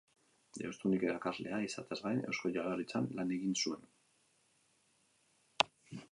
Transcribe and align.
Deustun 0.59 0.93
irakaslea 0.99 1.59
izateaz 1.65 1.97
gain, 2.05 2.23
Eusko 2.31 2.51
Jaurlaritzan 2.55 3.09
lan 3.19 3.33
egin 3.35 3.53
zuen. 3.65 3.85